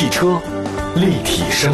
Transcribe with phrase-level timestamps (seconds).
[0.00, 0.40] 汽车
[0.96, 1.70] 立体声，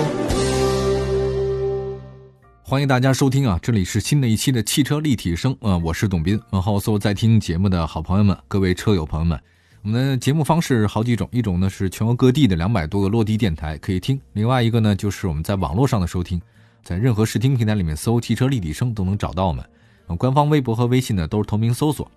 [2.65, 3.57] 欢迎大家收听啊！
[3.63, 6.37] 这里是新的一期的汽车立体声啊，我是董斌。
[6.51, 9.41] 问候所有在听节目的好朋友们，各位车友朋友们。
[9.85, 16.43] 我们的节目方式好几种，一种呢是全国各地的两百多个落地电台可以听，另外一个呢就是我们在网络上的收听，
[16.83, 19.65] 在任何视听平台里面搜“汽车立体声”都能找到我们。
[20.19, 22.11] 官方微博和微信呢都是同名搜索。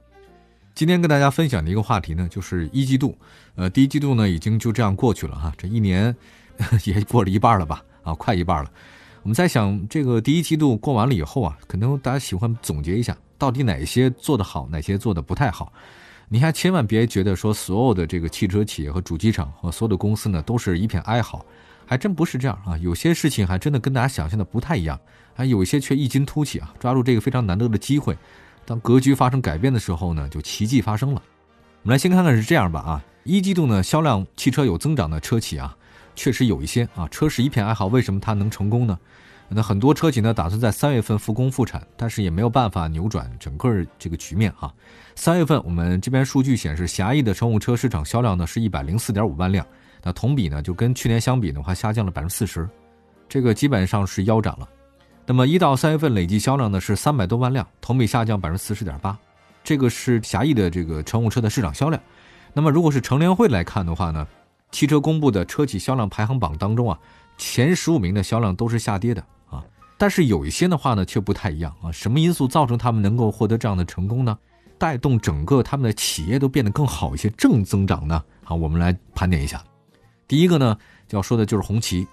[0.76, 3.18] 今天跟大家分享的一个话题呢，就是一季度，
[3.56, 6.16] 呃，第一季度呢已经就这样过去了哈，这一年
[6.86, 8.72] 也过了一半了吧，啊，快一半了。
[9.22, 15.74] 我们在想，这个第一季度过完了以后啊，可能大家喜欢总结一下，到底哪些做得好，哪些做得不太好。
[16.30, 21.46] 你还千万别觉得说所有的这个汽车企业和主机厂和所有的公司呢都是一片哀嚎，
[21.86, 22.78] 还真不是这样啊。
[22.78, 24.98] 有些事情还真的跟大家想象的不太一样，
[25.34, 28.18] 还有一些却异军突起啊，抓住这个非常难得的机会，
[28.70, 31.20] 当格局发生改变的时候呢，就奇迹发生了。
[31.82, 35.76] 我们来先看看是这样吧啊，一季度呢销量汽车有增长的车企啊，
[36.14, 38.96] 确实有一些啊，车市一片哀嚎，为什么它能成功呢？
[39.48, 44.72] 那很多车企呢打算在三月份复工复产，但是也没有办法扭转整个这个局面啊。
[45.16, 49.66] 三月份我们这边数据显示，狭义的乘用车市场销量呢是一百零四点五万辆，
[50.04, 52.70] 那同比呢就跟去年相比的话下降了百分之四十，
[53.28, 54.70] 这个基本上是腰斩了。
[55.30, 59.16] 那么一到三月份累计销量呢是三百多万辆，同比下降百分之四十点八，
[59.64, 62.02] 这个是狭义的这个乘用车的市场销量。
[62.52, 64.28] 那么如果是乘联会来看的话呢，
[64.72, 66.98] 汽车公布的车企销量排行榜当中啊，
[67.38, 69.64] 前十五名的销量都是下跌的啊，
[70.00, 74.36] 但是有一些的话呢却不太一样啊，什么因素造成他们能够获得这样的成功呢？
[74.80, 78.24] 带动整个他们的企业都变得更好一些，正增长呢？
[78.44, 79.64] 好，我们来盘点一下。
[80.28, 80.76] 第一个呢，
[81.12, 82.08] 要说的就是红旗。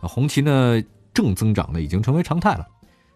[0.00, 0.80] 红旗呢，
[1.18, 2.64] 正增长呢已经成为常态了。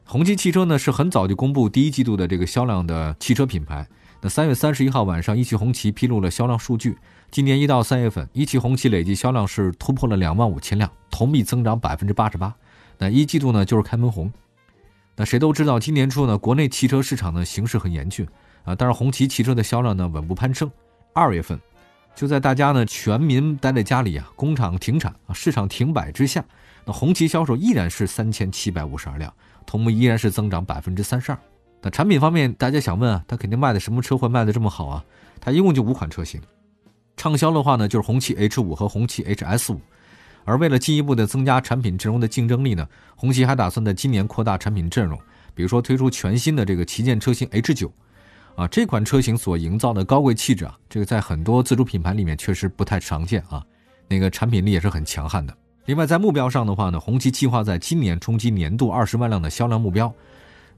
[0.04, 3.86] 红旗汽车呢是很早就公布第一季度的这个销量的汽车品牌。
[4.20, 6.98] 那三月三十一号晚上，一汽红旗披露了销量数据。
[7.30, 12.52] 今年一到三月份，一汽红旗累计销量是突破了两万五千辆，同比增长百分之八十八。
[12.98, 14.32] 那一季度呢就是开门红。
[15.14, 18.26] 那谁都知道，今年初呢，国内汽车市场的形势很严峻。
[18.64, 20.68] 啊，但是红旗汽车的销量呢稳步攀升。
[21.12, 21.60] 二月份，
[22.14, 26.44] 就在大家呢全民待在家里啊，工厂停产啊，市场停摆之下，
[26.84, 29.32] 那红旗销售依然是三千七百五十二辆，
[29.66, 31.38] 同比依然是增长百分之三十二。
[31.80, 35.04] 那产品方面，大家想问啊，它肯定卖的什么车会卖的这么好啊？
[35.40, 36.40] 它一共就五款车型，
[37.16, 39.80] 畅销的话呢就是红旗 H 五和红旗 HS 五。
[40.44, 42.86] 而为了进一步的增加产品阵容的竞争力呢，
[43.16, 45.18] 红旗还打算在今年扩大产品阵容，
[45.54, 47.92] 比如说推出全新的这个旗舰车型 H 九。
[48.54, 53.64] 啊，这款车型所营造的高贵气质啊，这个在很多自主品牌里面确实不太常见啊。
[54.08, 55.56] 那个产品力也是很强悍的。
[55.86, 60.12] 另外，在目标上的话呢，红旗计划在今年冲击年度二十万辆的销量目标。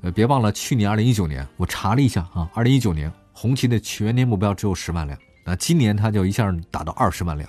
[0.00, 7.48] 呃，别忘了去年二零一九年，我查了一下啊，二零一九年红旗的全年目标只有十万辆，那今年它就一下达到二十万辆。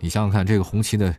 [0.00, 1.14] 你想想看，这个红旗的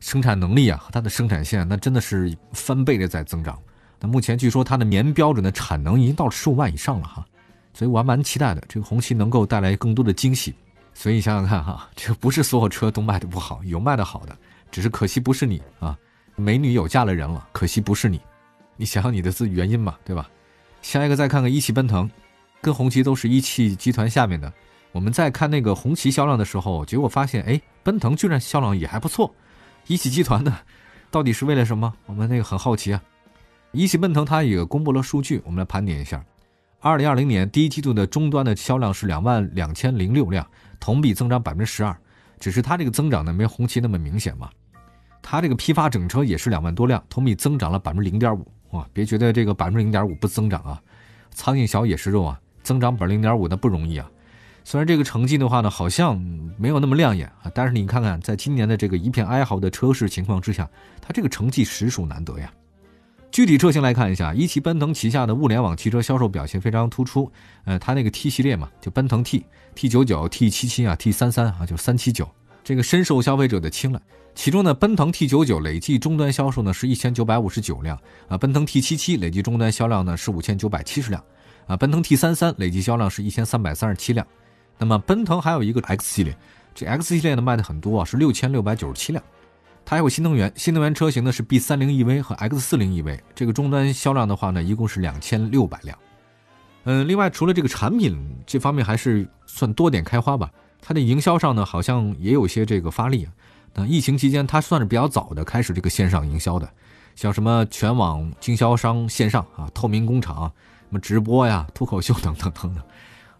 [0.00, 3.58] 生产能力啊，它的生产线那真的是翻倍的在增长。
[4.00, 7.24] 那目前据说它的年标准的产能已经到十五万以上了哈。
[7.74, 10.54] 所以我还蛮期待的，这个红旗能够带来更多的惊喜。
[10.94, 14.36] 所以你想想看哈， 这个不是所有车都卖的不好，有卖的好的，
[14.70, 15.96] 只是可惜不是你啊。
[16.36, 18.20] 美女有嫁了人了，可惜不是你。
[18.76, 20.28] 你想想你的自原因嘛，对吧？
[20.80, 22.10] 下一个再看看一汽奔腾，
[22.60, 24.52] 跟红旗都是一汽集团下面的。
[24.92, 29.32] 我们再看那个红旗销量的时候，结果发现，哎，奔腾居然销量也还不错。
[29.86, 30.52] 一汽集团的
[31.10, 31.92] 到底是为了什么？
[32.06, 33.02] 我们那个很好奇啊。
[33.72, 36.22] 一汽奔腾它也公布了数据，我们来盘点一下。
[36.84, 40.44] 二零二零年第一季度的终端的销量是两万两千零六辆，
[40.80, 41.96] 同比增长百分之十二。
[42.40, 44.50] 只是它这个增长呢，没红旗那么明显嘛。
[45.22, 48.44] 它这个批发整车也是两万多辆，同比增长了百分之零点五。
[48.70, 50.82] 哇，别觉得这个百分之零点五不增长啊，
[51.30, 54.10] 苍蝇小也是肉啊，增长百分之零点五那不容易啊。
[54.64, 56.18] 虽然这个成绩的话呢，好像
[56.58, 60.68] 没有那么亮眼啊，但是你看看，在今年的这个一片哀嚎的车市情况之下，
[61.00, 62.52] 它这个成绩实属难得呀。
[63.32, 67.32] 具体车型来看一下，一汽奔腾旗下的物联网汽车销售表现非常突出。
[67.64, 69.42] 呃，它那个 T 系列嘛，就奔腾 T、
[69.74, 72.28] T 九九、T 七七啊、T 三三啊，就三七九，
[72.62, 73.98] 这个深受消费者的青睐。
[74.34, 77.98] 其中呢，奔腾 T 九九累计终端销售呢是一千九百五十九辆
[78.28, 81.24] 啊，奔腾 T 七七累计终端销量呢是五千九百七十辆
[81.66, 84.26] 啊，奔腾 T 三三累计销量是一千三百三十七辆。
[84.76, 86.36] 那么奔腾还有一个 X 系列，
[86.74, 89.24] 这 X 系列呢卖的很多啊，是六千六百九十七辆。
[89.92, 95.98] 还有新能源，新能源车型呢是 B 三零 EV 和 X 四零 EV，这个终端销量的话呢，一共是两千六百辆。
[96.84, 100.50] 嗯，另外除了这个产品这方面还是算多点开花吧，
[100.80, 103.28] 它的营销上呢好像也有些这个发力。
[103.74, 106.66] 那疫情期间，它算是比较早的开始这个线上营销的，
[107.14, 110.50] 像什么全网经销商线上啊、透明工厂、
[110.88, 112.82] 什么直播呀、脱口秀等等等等。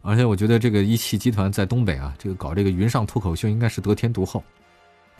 [0.03, 4.45] 而且我觉得这个一汽集团在东北啊，这个搞这个云上脱口秀应该是得天独厚。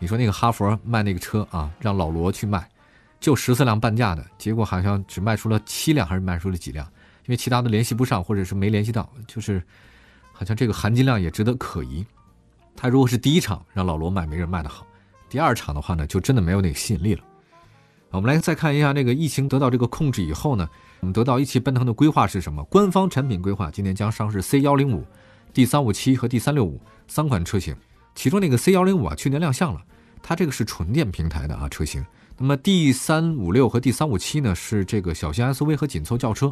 [0.03, 2.69] 你说那个哈佛卖那个车啊，让老罗去卖，
[3.21, 6.85] 就十四辆半价的，结果好像只卖出了七辆，还是卖出了几辆？
[7.21, 9.63] 因为其他的联系不上，或者是没联系到，就是
[10.33, 12.05] 好像这个含金量也值得可疑。
[12.75, 14.85] 他如果是第一场让老罗卖没人卖的好，
[15.29, 17.23] 第二场的话呢，就真的没有那个吸引力了。
[18.09, 20.67] 我们来再看一下那个疫情得到这个控制以后呢，
[20.99, 22.61] 我们得到一汽奔腾的规划是什么？
[22.65, 25.07] 官方产品规划今年将上市 C 幺零五、
[25.53, 27.73] D 三五七和 D 三六五三款车型。
[28.15, 29.81] 其中那个 C 幺零五啊，去年亮相了，
[30.23, 32.03] 它这个是纯电平台的啊车型。
[32.35, 36.51] 那么 D 三五六和 D 三五七呢，是这个小型 SUV 和紧凑轿车，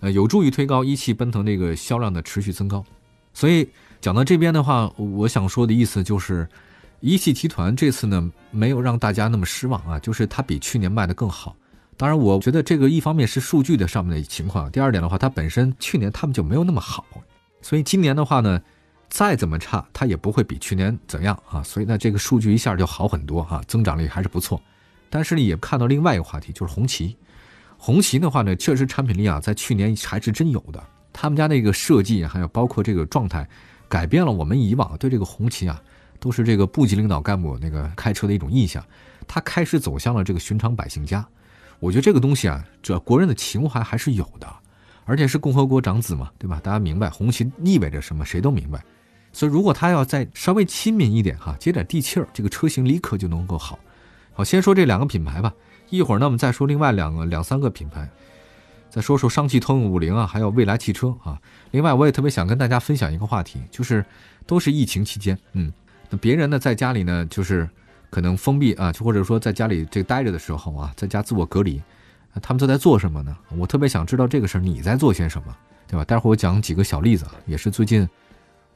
[0.00, 2.84] 呃，有助于推高一汽奔腾这个销量的持续增高。
[3.32, 3.66] 所以
[4.02, 6.46] 讲到这边的话，我想说的意思就是，
[7.00, 11.56] 一汽集团这次呢没有让大家那么失望啊，就是它比去年卖的更好。
[11.96, 17.06] 当然，我觉得这个一方面是数据的上面的情况，第二点的话，它本身去年他们就没有那么好，
[17.62, 18.60] 所以今年的话呢。
[19.08, 24.60] 再怎么差，它也不会比去年怎样啊，所以呢，这个数据一下就好很多哈，增长率还是不错。
[25.08, 27.16] 但是呢，也看到另外一个话题，就是红旗。
[27.78, 30.82] 红旗的话呢，确实产品力啊，在去年还是真有的。
[31.12, 33.48] 他们家那个设计，还有包括这个状态，
[33.88, 35.80] 改变了我们以往对这个红旗啊，
[36.20, 38.84] 都是这个部级领导干部那个开车的一种印象。
[39.26, 41.26] 他开始走向了这个寻常百姓家。
[41.80, 44.46] 我觉得这个东西啊，这国人的情怀还是有的，
[45.04, 46.60] 而且是共和国长子嘛，对吧？
[46.62, 48.84] 大家明白红旗意味着什么，谁都明白。
[49.32, 53.78] 所以，如果他要再稍微亲民一点哈，接点地气儿，这个车型立刻就能够好。
[54.32, 55.52] 好，先说这两个品牌吧。
[55.90, 58.08] 一会儿呢，我们再说另外两个两三个品牌，
[58.90, 61.40] 再说说上汽通用五菱啊，还有蔚来汽车啊。
[61.70, 64.04] 另外，我也特别想跟大家分享一个话题，就是
[64.46, 65.72] 都是疫情期间，嗯，
[66.10, 67.68] 那别人呢在家里呢，就是
[68.10, 71.80] 可能封闭啊，就或者说在家里这待着的时候啊，在家自我隔离，
[72.42, 73.36] 他们都在做什么呢？
[73.56, 76.04] 我特别想知道这个事儿你在做些什么，对吧？
[76.04, 78.08] 待会儿我讲几个小例子，也是最近。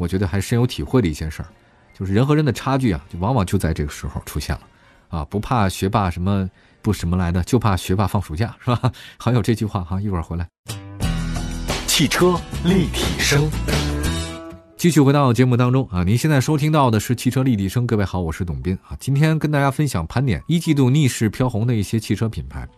[0.03, 1.49] 我觉得还深有体会的一件事儿，
[1.97, 4.63] 就是人和人的差距啊，就往往就在这个时候出现了，
[5.11, 6.51] 啊，不怕学霸什么
[6.83, 8.93] 不什么来的，就怕学霸放暑假，是吧？
[9.17, 10.49] 还有这句话哈，一会儿回来。
[11.87, 12.35] 汽车
[12.65, 13.49] 立体声，
[14.77, 22.69] 继续回到节目当中啊，您现在收听到的是汽车立体声，各位好，我是董斌啊，今天跟大家分享盘点一季度逆势飘红的一些汽车品牌。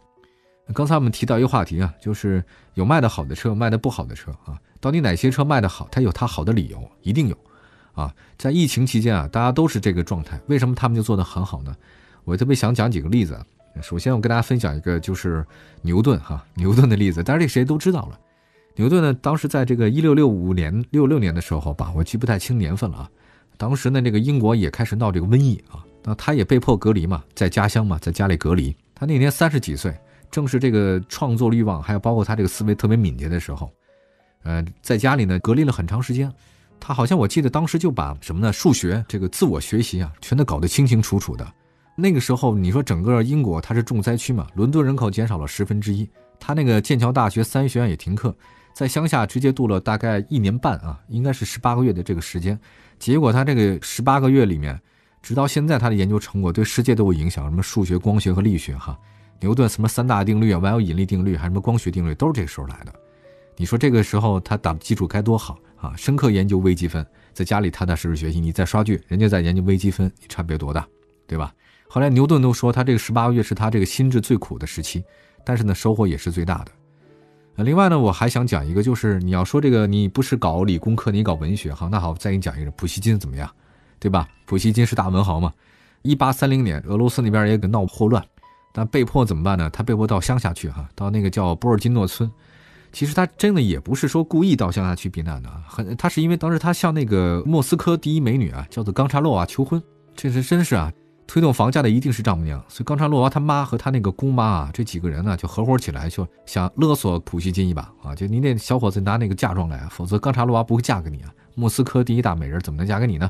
[0.75, 2.44] 刚才我们提到一个话题啊，就是
[2.75, 4.61] 有卖的好的车，卖的不好的车啊。
[4.85, 5.89] 到底哪些车卖的好？
[5.91, 7.37] 它有它好的理由，一定有，
[7.95, 11.75] 啊，在疫情期间啊，大家都是这个状态，为什么他们就做得很好呢？
[12.25, 13.35] 我特别想讲几个例子。
[13.81, 15.43] 首先，我跟大家分享一个，就是
[15.81, 17.23] 牛顿哈，牛顿的例子。
[17.23, 18.21] 当然，这谁都知道了。
[18.77, 23.11] 牛顿呢，当时在这个一六六五年、六六年的时候吧，我记不太清年份了啊。
[23.57, 28.77] 当时呢，那个英国也开始闹这个瘟疫啊，那他也被迫隔离嘛，在家乡嘛，在家里隔离。
[28.95, 29.97] 他那年三十几岁，
[30.31, 33.73] 正是这个创作欲望，还有包括他这个思维特别敏捷的时候。
[34.44, 36.32] 呃，在家里呢，隔离了很长时间，
[36.79, 38.52] 他好像我记得当时就把什么呢？
[38.52, 41.46] 数学这个自我学习啊，全都搞得清清楚楚的。
[41.96, 44.46] 那个时候，你说整个英国它是重灾区嘛？
[44.55, 46.08] 伦敦人口减少了十分之一，
[46.38, 48.37] 他那个剑桥大学三学院也停课，
[48.75, 52.58] 在乡下直接度了大概一年半啊，应该是十八个月的这个时间。
[52.99, 54.79] 结果他这个十八个月里面，
[55.23, 58.99] 直到现在他的研究成果对世界都有影响，什么数学、光学和力学哈，
[59.41, 62.93] 牛顿什么三大定律啊，万有引力定律，还什么光学定律，都是这个时候来的。
[63.56, 65.95] 你说这个时候他打基础该多好啊！
[65.97, 70.87] 深刻研究微积分，在家里踏踏实实学习，你在刷剧，人家在研究微积分，你差别多大，
[71.27, 71.55] 对吧？
[71.89, 75.05] 后来牛顿都说他这个十八个月是他这个心智最苦的时期，
[75.44, 76.73] 但是呢收获也是最大的。
[77.63, 83.49] 另外呢，我还想讲一个，就是你要说这个你不是搞理工科，你搞文学哈，那好，再给你讲一个普希金怎么样，
[84.01, 84.29] 对吧？
[84.46, 85.53] 普希金是大文豪嘛。
[86.03, 88.25] 一八三零年，俄罗斯那边也给闹霍乱，
[88.73, 89.70] 但被迫怎么办呢？
[89.70, 92.29] 他被迫到乡下去哈，到那个叫波尔金诺村。
[92.94, 99.82] 其实他真的也不是说故意到乡下去避难的，很他是因为当时他向那个莫斯科第一美女啊，叫做冈察洛娃求婚，
[100.15, 100.93] 这是真是啊，
[101.27, 113.29] 推动房价的一定是丈母娘，所以冈察洛娃他妈和他那个姑妈啊，这几个人呢就合伙起来，就想勒索普希金一把啊，就你那小伙子拿那个嫁妆来啊，否则冈察洛娃不会嫁给你啊，莫斯科第一大美人怎么能嫁给你呢？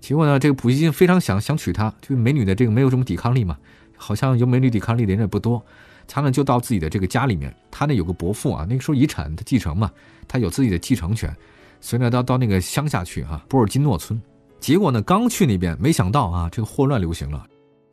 [0.00, 3.58] 结果呢，这个普希金非常想想娶她，就美女的这个没有什么抵抗力嘛，
[3.96, 5.60] 好像有美女抵抗力的人也不多。
[6.08, 9.90] 他呢就到自己的这个家里面，他呢有个伯父啊，那个时候遗产他继承嘛，
[10.28, 11.34] 他有自己的继承权，
[11.80, 14.20] 所以呢到到那个乡下去哈，波尔金诺村。
[14.58, 17.46] 结果呢刚去那边，没想到啊这个霍乱流行了，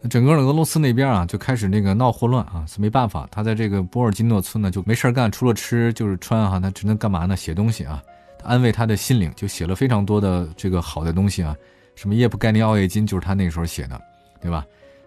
[0.09, 7.35] 整个俄罗斯那边啊就开始那个闹霍乱啊，是没办法，他在这个波尔金诺村呢就没事干，除了吃就是穿哈，他只能干嘛呢？
[7.35, 8.01] 写东西啊，
[8.43, 11.55] 安慰他的心灵，就写了非常多的这个好的东西啊，
[11.95, 14.01] 什么叶普盖尼奥叶金就是他那时候写的，
[14.39, 14.65] 对吧？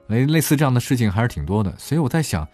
[0.09, 2.47] 类类似这样的事情还是挺多的，所以我在想。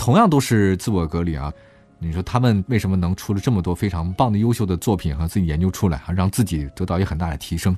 [0.00, 1.52] 同样都是自我隔离啊，
[1.98, 7.76] 你说他们为什么能出了这么多非常棒的、优秀的作品和自己研究出来，哈，让自己得到一个很大的提升？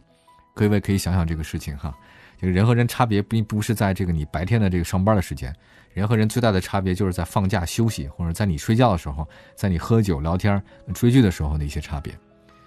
[0.55, 1.93] 各位可以想想这个事情哈。
[2.41, 5.53] 这个人和人差别并不是在这个你白天的这个上班的时间，
[5.95, 10.63] 人和人最大的差别就是在放假休息，或者在你睡觉的时候，在你喝酒聊天、
[10.95, 12.17] 追剧的时候的一些差别。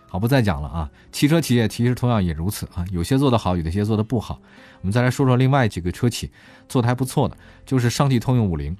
[0.05, 0.91] 好，不再讲了啊。
[1.13, 4.37] 汽车企业其实同样也如此啊，有些做得好，有的些做得不好。
[4.81, 6.29] 我们再来说说另外几个车企
[6.67, 8.75] 做得还不错的，就是上汽通用五菱。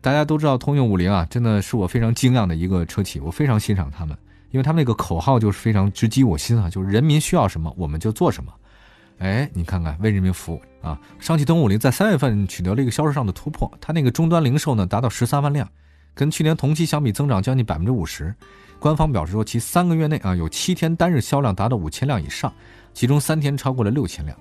[0.00, 4.16] 大家都知道通用五菱啊，真的是我非常敬仰的一个车企，我非常欣赏他们，
[4.50, 8.52] 因为他们那个口号就是非常直击我心啊，就是人民需要什么我们就做什么。
[9.18, 11.00] 哎，你看看为人民服务啊！
[11.18, 15.66] 上汽通用五菱在三月份取得了一个销售上的突破，它那个终端零售呢达到十三万辆，
[16.14, 18.34] 跟去年同期相比增长将近百分之五十。
[18.78, 22.52] 官方表示说，其三个月内啊有七天单日销量达到五千辆以上，
[22.92, 24.36] 其中三天超过了六千辆。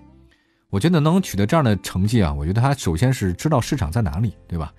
[0.69, 4.73] 我觉得能取得这样的成绩啊，我觉得他首先是知道市场在哪里，对吧？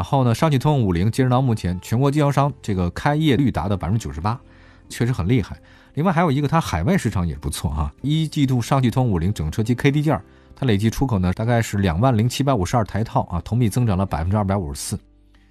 [0.00, 4.40] 然后呢，上汽通用五菱截止到目前，全国经销商这个开业率达到百分之九十八，
[4.88, 5.60] 确实很厉害。
[5.92, 7.92] 另外还有一个，它海外市场也不错哈。
[8.00, 10.18] 一季度上汽通用五菱整车及 KD 件，
[10.56, 14.98] 它累计出口呢大概是两万零七百五十二台套啊，同比增长了百分之二百五十四。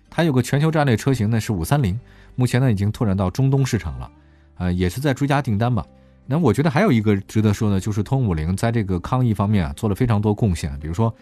[0.09, 1.99] 它有个全球战略车型呢是五三零，
[2.33, 4.11] 目前呢已经拓展到中东市场了，
[4.57, 5.85] 呃也是在追加订单吧。
[6.25, 11.13] 那我觉得还有一个值得说的，就是通用五菱在这个抗疫方面啊做了非常多贡献，比如说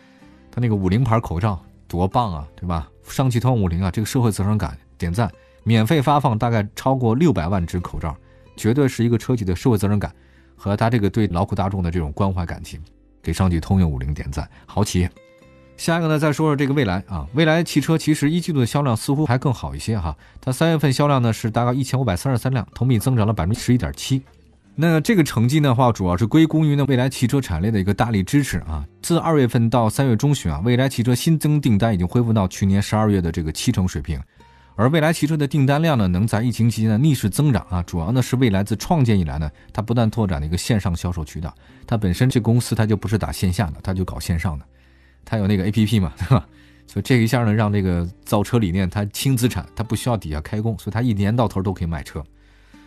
[0.50, 2.90] 它那个五菱牌口罩多棒啊，对吧？
[3.04, 5.32] 上汽通用五菱啊这个社会责任感点赞，
[5.64, 8.16] 免费发放大概超过六百万只口罩。
[8.56, 10.12] 绝对是一个车企的社会责任感
[10.56, 12.82] 和他这个对劳苦大众的这种关怀感情，
[13.22, 15.10] 给上汽通用五菱点赞，好企业。
[15.78, 24.24] 下一个呢，再说说这个蔚来啊，蔚来汽车其实一季度的销量似乎还更好一些哈，它三月份销量呢是大概一千五百三十三辆，同比增长了百分之十一点七。
[24.80, 28.86] 那这个成绩的话，主要是归功于呢未来汽车产业链的一个大力支持啊。
[29.02, 34.22] 自二月份到三月中旬啊，未来汽车新增订单已经恢复到去年十二月的这个七成水平。
[34.76, 41.52] 而未来汽车的订单量呢，能在疫情期间呢逆势增长啊，主要呢是未来自创建以来呢，它不断拓展的一个线上销售渠道。
[41.88, 44.66] 它本身这公司它就不是打线下的，它就搞线上的，
[45.26, 46.48] 它有那个 A P P 嘛，对吧？
[46.86, 52.24] 所以这一下呢，让这个造车理念它轻资产，它不需要底下开工，所以它一年到头都可以卖车。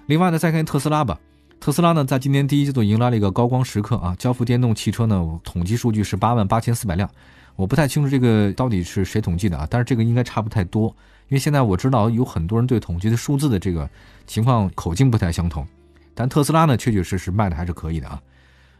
[0.06, 1.18] 另外呢，再看特斯拉吧，
[1.60, 7.08] 特斯拉呢在今年第一季度迎来了一个高光时刻啊，交付电动汽车呢统计数据是八万八千四百辆，
[7.54, 10.88] 我不太清楚这个到底是谁统计的啊，但是这个应该差不太多。
[11.28, 13.88] 因为现在我知道有很多人对统计的数字的这个
[14.26, 15.66] 情况口径不太相同，
[16.14, 18.22] 但特斯拉呢确确实实卖的还是可以的啊。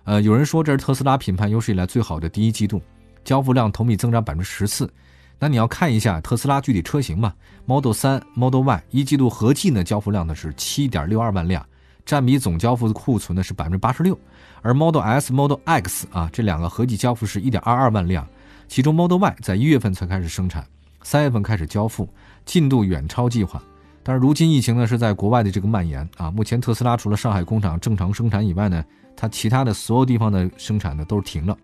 [0.05, 2.81] 呃，有人说这是特斯拉品牌有史以来最好的第一季度，
[3.23, 4.91] 交付量同比增长百分之十四。
[5.39, 7.35] 那你要看一下特斯拉具体车型嘛
[7.67, 11.65] ，Model 3、Model Y 一季度合计呢交付量呢是七点六二万辆，
[12.05, 14.19] 占比总交付的库存呢是百分之八十六。
[14.63, 18.27] 而 Model S、Model X 啊这两个合计交付是一点二二万辆，
[18.69, 20.67] 其中 Model Y 在一月份才开始生产，
[21.03, 22.09] 三月份开始交付。
[22.47, 23.63] 进度远超计划，
[24.03, 26.31] 但是如今疫情呢是在国外的这个蔓延啊。
[26.31, 28.83] 目前特斯拉除了上海工厂正常生产以外呢，
[29.15, 31.57] 它其他的所有地方的生产呢都是停了，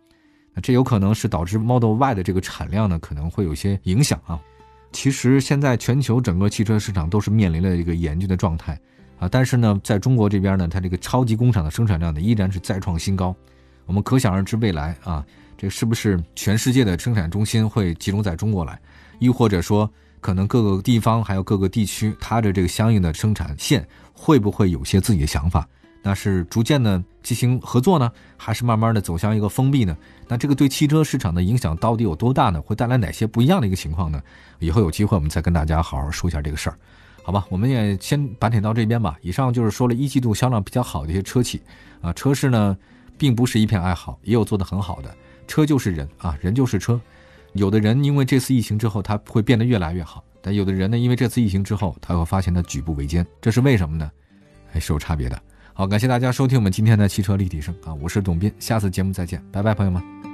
[0.54, 4.38] 那这有可能是导致 Model Y 的这个产量呢可能会有些影响啊。
[4.92, 8.78] 其实现在全球整个汽车市场都是面临了一个严峻的状态
[9.18, 13.34] 啊，但是呢，在中国这边呢，它这个超级工厂的生产量呢依然是再创新高。
[13.86, 15.24] 我们可想而知，未来啊，
[15.56, 18.78] 这是不是全世界的生产中心会集中在中国来，
[19.18, 19.90] 亦或者说？
[20.18, 25.68] 可能各个地方还有各个地区，它的这个相应的生产线会不会有些自己的想法？
[26.02, 29.96] 那是逐渐的进行合作呢，还是慢慢的走向一个封闭呢？
[30.26, 32.60] 那这个对汽车市场的影响到底有多大呢？
[32.60, 34.20] 会带来哪些不一样的一个情况呢？
[34.58, 36.78] 以后有机会我们再跟大家好好说一下这个事儿，
[37.26, 37.44] 好吧？
[37.50, 39.18] 我们也先盘点到这边吧。
[39.20, 41.60] 以上就是说了一季度销量比较好的一些车企
[42.00, 42.78] 啊，车市呢
[43.18, 45.12] 并不是一片哀嚎，也有做得很好的。
[45.48, 47.00] 车就是人啊，人就是车。
[47.54, 53.26] 有的人因为这次疫情之后，他会变得越来越好；但有的人呢，因为这次疫情之后，他会发现他举步维艰。
[53.40, 54.08] 这是为什么呢？
[54.70, 55.36] 还是有差别的。
[55.74, 60.25] 好，感谢大家收听我们今天的汽车立体声啊，我是董斌，下次节目再见，拜拜，朋友们。